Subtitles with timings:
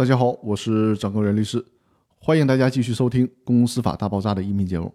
[0.00, 1.62] 大家好，我是张根元律师，
[2.20, 4.90] 欢迎大家继续收听《公司法大爆炸》的音频节目。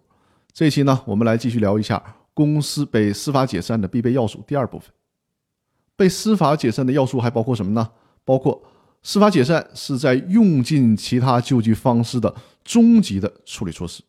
[0.52, 2.02] 这一期呢，我们来继续聊一下
[2.34, 4.90] 公司被司法解散的必备要素第二部分。
[5.94, 7.88] 被司法解散的要素还包括什么呢？
[8.24, 8.60] 包括
[9.04, 12.34] 司法解散是在用尽其他救济方式的
[12.64, 14.02] 终极的处理措施，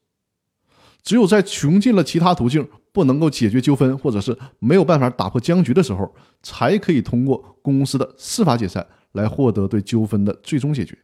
[1.04, 6.12] 只有在穷尽了其他途径不能够解决纠纷，或者是没有办法打破僵局的时候，
[6.42, 8.84] 才可以通过公司的司法解散。
[9.18, 10.98] 来获得对纠纷的最终解决。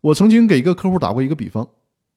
[0.00, 1.68] 我曾经给一个客户打过一个比方：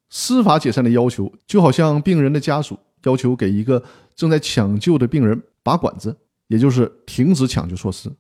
[0.10, 3.84] 司法解散的要求，就好像病人的家属要求给一个
[4.16, 8.12] 正在抢救的病人拔管子，也就是停止抢救措施。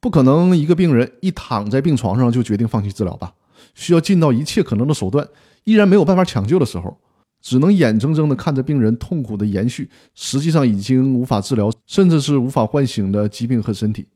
[0.00, 3.32] 不可能一个病人一躺在病床上就决定放弃治疗吧？
[3.74, 5.28] 需要尽到一切可能的手段，
[5.62, 6.98] 依然没有办法抢救的时候，
[7.40, 14.08] 只能眼睁睁地看着病人痛苦的延续，实际上已经无法治疗，甚至是无法唤醒的疾病和身体。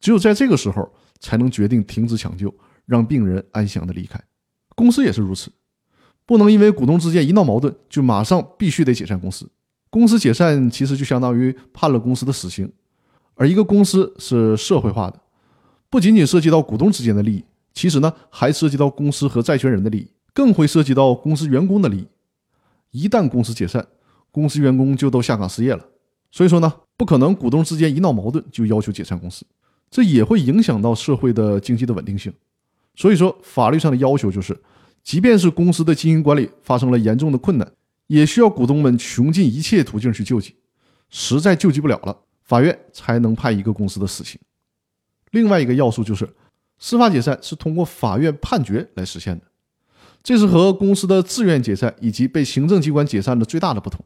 [0.00, 0.90] 只有在这个时候。
[1.22, 2.52] 才能决定停止抢救，
[2.84, 4.20] 让病人安详的离开。
[4.74, 5.50] 公司也是如此，
[6.26, 9.48] 不能因为股东之间一闹矛盾，就马上必须得解散公司。
[9.88, 12.70] 公司解散其实就相当于判了公司的死刑。
[13.34, 15.20] 而一个公司是社会化的，
[15.88, 22.08] 不仅仅涉及到股东之间的利益，其实呢还涉及到公司和债权人的利益，更会涉及到公司员工的利益。
[22.90, 23.86] 一旦公司解散，
[24.30, 25.84] 公司员工就都下岗失业了。
[26.30, 29.44] 所以说呢，不可能股东之间一闹矛盾就要求解散公司。
[29.92, 32.32] 这也会影响到社会的经济的稳定性，
[32.94, 34.58] 所以说法律上的要求就是，
[35.04, 37.72] 即便是公司的经营管理发生了严重的困难，
[38.06, 40.56] 也需要股东们穷尽一切途径去救济，
[41.10, 44.40] 实在救济不了了，法院才能判一个公司的死刑。
[45.32, 46.26] 另外一个要素就是，
[46.78, 49.44] 司法解散是通过法院判决来实现的，
[50.22, 54.02] 这是和公司的自愿解散以及被行政机关解散的最大的不同。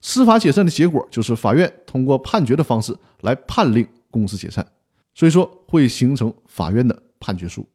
[0.00, 4.66] 司法解散的结果就是法院通过判决的方式来判令公司解散。
[5.14, 7.68] 所以说会形成法院的判决书。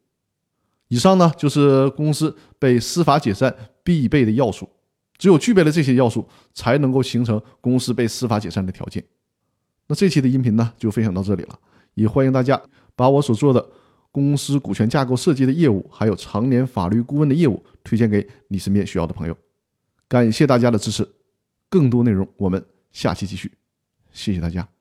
[0.88, 4.68] 以上呢就是公司被司法解散必备的要素，
[5.18, 9.04] 只有具备了这些要素，才能够形成公司被司法解散的条件。
[9.88, 11.58] 那这期的音频呢就分享到这里了，
[11.94, 12.60] 也欢迎大家
[12.94, 13.64] 把我所做的
[14.10, 19.36] 公司股权架构设计的业务，还有常年法律顾问的业务推荐给你身边需要的朋友。
[20.08, 21.08] 感谢大家的支持，
[21.68, 23.52] 更多内容我们下期继续，
[24.12, 24.75] 谢谢大家。